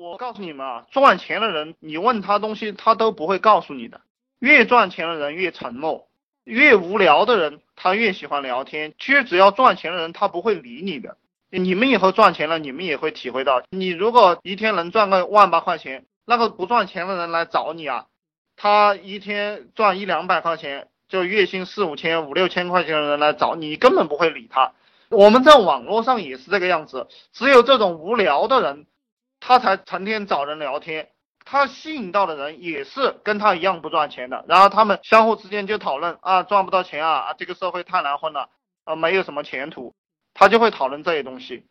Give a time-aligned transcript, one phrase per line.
[0.00, 4.00] 我告诉你们啊，赚钱的人，你问他东西，他都不会告诉你的。
[4.38, 6.08] 越赚钱的人越沉默，
[6.44, 8.94] 越无聊的人他越喜欢聊天。
[8.98, 11.18] 其实只要赚钱的人，他不会理你的。
[11.50, 18.06] 你们以后赚钱了，你们也会体会到，你如果一天能赚个万八块钱，那个不赚钱的人来找你啊，
[18.56, 24.72] 他一天赚一两百块钱，就月薪四五千、五六千块钱的人来找你，根本不会理他。
[25.10, 28.86] 我们在网络上也是这个样子，只有这种无聊的人，
[29.40, 31.08] 他才成天找人聊天。
[31.42, 38.50] 他吸引到的人也是跟他一样不赚钱的，然后他们相互之间就讨论啊，赚不到钱啊，这个社会太难混了，
[38.84, 39.94] 啊，没有什么前途，
[40.34, 41.64] 他就会讨论这些东西，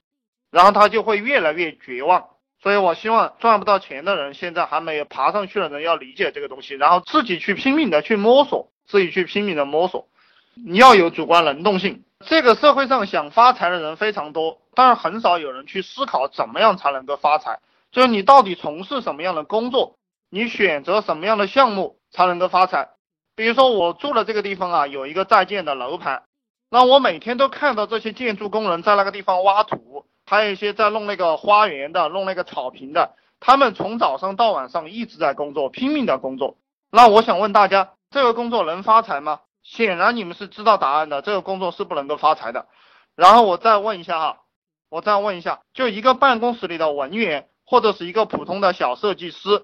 [0.52, 2.28] 然后他就会越来越绝望。
[2.62, 10.10] 所以我希望赚不到钱的人，现在还没有爬上去的人要理解这个东西，然后自己去拼命的去摸索，自己去拼命的摸索。
[10.56, 12.04] 你要有主观能动性。
[12.26, 17.60] 这个社会上想发财的人非常多，但是很少有人去思考怎么样才能够发财。
[17.92, 19.96] 就是你到底从事什么样的工作，
[20.30, 22.90] 你选择什么样的项目才能够发财。
[23.36, 26.24] 比如说我住的这个地方啊，有一个在建的楼盘，
[26.70, 36.58] 那我每天都看到这些建筑工人在那个地方挖土，还有一些在弄那个花园的、弄那个草坪的，他们从早上到晚上一直在工作，拼命的工作。
[36.92, 39.40] 那我想问大家，这个工作能发财吗？
[39.70, 42.68] 显然你们是知道答案的，这个工作是不能够发财的。
[43.16, 44.42] 然后我再问一下哈，
[44.90, 47.48] 我再问一下，就一个办公室里的文员。
[47.72, 49.64] 或者是一个普通的小设计师，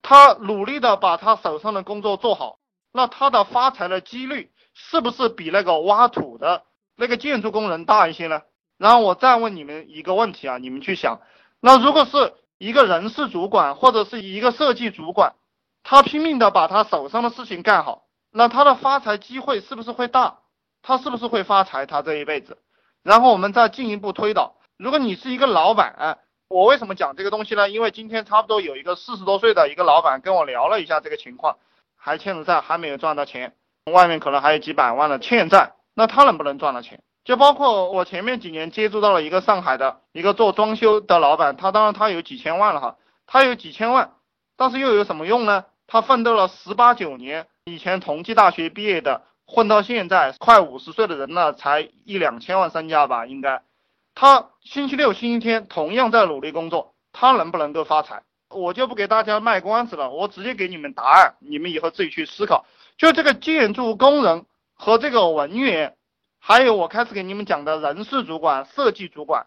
[0.00, 2.56] 他努力的把他手上的工作做好，
[2.90, 6.62] 那他的发财的几率是不是比那个挖土的
[6.96, 8.40] 那个建筑工人大一些呢？
[8.78, 11.20] 然后我再问你们一个问题啊，你们去想，
[11.60, 15.34] 那如果是一个人事主管或者是一个设计主管，
[15.82, 18.03] 他拼命的把他手上的事情干好，
[18.36, 20.38] 那他的发财机会是不是会大？
[20.82, 21.86] 他是不是会发财？
[21.86, 22.58] 他这一辈子？
[23.04, 26.18] 然后我们再进一步推导，如果你是一个老板。
[26.48, 27.70] 我为什么讲这个东西呢？
[27.70, 31.56] 因为今天差不多有一个四十多岁的一个老板跟我聊了一下这个情况，
[31.96, 33.54] 还欠着债，还没有赚到钱，
[33.90, 37.00] 外面可能还有几百万的欠债，那他能不能赚到钱？
[37.24, 42.96] 就包括我前面几年接触到了一个上海的一个做装修的老板，他当然他有几千万了哈，
[43.26, 44.12] 他有几千万，
[44.56, 45.64] 但是又有什么用呢？
[45.86, 53.62] 他奋斗了十八九年，以前同济大学毕业的，混到现在快五十岁的人了，才一两千万身家吧，应该。
[54.14, 58.22] 他星期六、星期天同样在努力工作，他能不能够发财？
[58.50, 62.64] 我就不给大家卖关子了，我直接给你们答案，你们以后自己去思考。
[62.96, 65.96] 就这个建筑工人和这个文员，
[66.38, 69.46] 还有我开始给你们讲的人事主管、设计主管，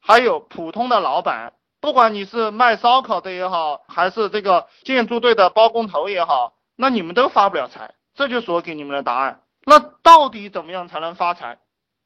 [0.00, 1.52] 还有普通的老板，
[1.86, 7.94] 不管你是卖烧烤的也好，还是这个建筑队的包工头也好，那你们都发不了财。
[8.16, 9.42] 这就是我给你们的答案。
[9.64, 11.58] 那到底怎么样才能发财？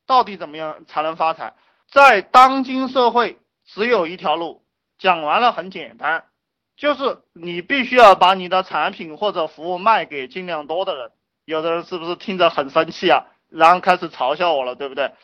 [0.06, 1.54] 到底怎么样才能发财？
[1.90, 4.66] 在当今社会，只有一条路，
[4.98, 6.26] 讲完了很简单，
[6.76, 11.10] 就是你必须要把你的产品或者服务卖给尽量多的人。
[11.46, 13.28] 有的人是不是听着很生气啊？
[13.48, 15.14] 然后开始嘲笑我了，对不对？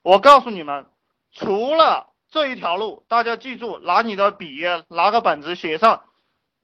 [0.00, 0.86] 我告诉你们，
[1.34, 2.06] 除了
[2.36, 6.02] 这一条路，大家记住，拿你的笔，拿个本子写上，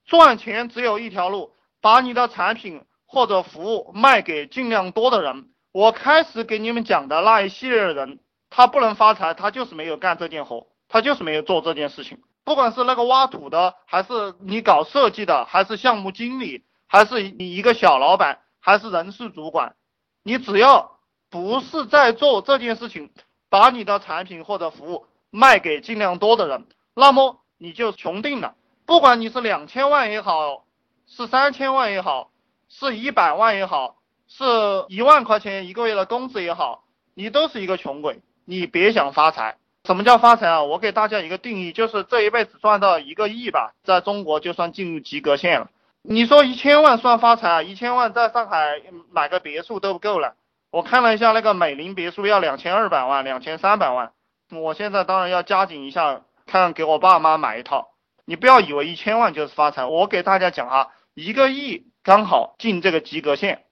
[0.05, 5.49] 赚钱只有一条路，把你的产品或者服务卖给尽量多的人。
[5.73, 8.19] 我开始给你们讲的那一系列的人。
[8.51, 12.21] 他不能发财，他就是没有干这件活，他就是没有做这件事情。
[12.45, 19.75] 不管是那个挖土的，还是你搞设计的，还是项目经理，还是你一个小老板，还是人事主管，
[20.23, 20.99] 你只要
[21.31, 23.11] 不是在做这件事情，
[23.49, 28.55] 把你的产品或者服务卖给尽量多的人，那么你就穷定了。
[28.85, 30.65] 不管你是两千万也好，
[31.07, 32.31] 是三千万也好，
[32.69, 33.97] 是一百万也好，
[34.29, 34.45] 是
[34.89, 36.85] 一万块钱一个月的工资也好，
[37.15, 38.21] 你都是一个穷鬼。
[38.45, 40.63] 你别想发财，什么叫发财啊？
[40.65, 45.71] 我给大家一个定义，就是这一辈子赚到一个亿吧，在中国就算进入及格线了。
[46.03, 47.63] 你说一千万算发财啊？
[47.63, 50.35] 一千万在上海买个别墅都不够了。
[50.71, 54.13] 我看了一下那个美林别墅要两千二百万、两千三百万。
[54.53, 57.91] 我现在当然要加紧一下，看给我爸妈买一套。
[58.25, 63.65] 你不要以为一千万就是发财，我给大家讲啊，一个亿刚好进这个及格线，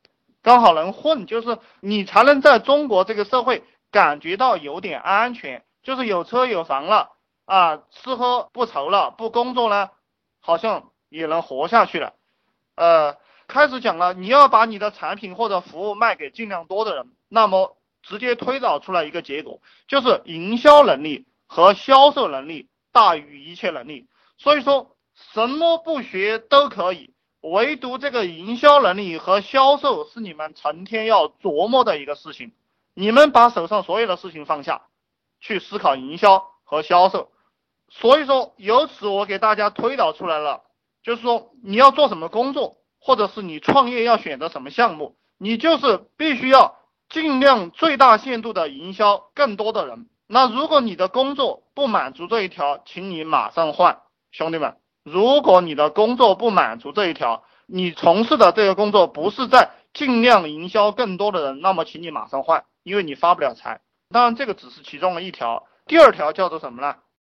[0.43, 3.65] 刚好能混，就是你才能在中国这个社会。
[3.93, 7.11] 感觉到有点安全，就是有车有房了
[7.45, 9.91] 啊，吃喝不愁了，不工作呢，
[10.39, 12.13] 好像也能活下去了。
[12.77, 13.17] 呃，
[13.49, 24.09] 开始讲了，你要把你的产品或者服务卖给尽量多的人，那么直接推导出来一个结果，就是营销能力和销售能力大于一切能力。
[24.39, 32.53] 所以说，什么不学都可以，唯独这个营销能力和销售是你们成天要琢磨的一个事情。
[32.95, 34.83] 你们把手上所有的事情放下，
[35.41, 37.31] 去思考营销和销售，
[37.89, 40.63] 所以说，由此我给大家推导出来了，
[41.03, 46.80] 就是说你要做什么工作，或者是你创业要选择什么项目，你就是必须要
[47.11, 50.07] 尽量最大限度的营销更多的人。
[50.29, 53.99] 那如果你的工作不满足这一条，请你马上换，
[54.31, 54.77] 兄弟们。
[55.03, 63.81] 如果你的工作不满足这一条，你从事的这个工作不是在尽量营销更多的人，那么请你马上换，因为你发不了财。
[64.11, 65.67] 当然，这个只是其中的一条。
[65.87, 66.95] 第二条叫做什么呢？